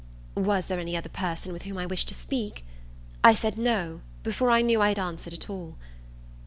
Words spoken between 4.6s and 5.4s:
knew I had answered